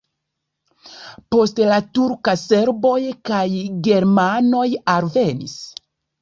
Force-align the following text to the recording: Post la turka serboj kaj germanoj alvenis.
Post 1.35 1.61
la 1.71 1.77
turka 1.97 2.33
serboj 2.45 2.95
kaj 3.31 3.43
germanoj 3.89 4.65
alvenis. 4.97 5.55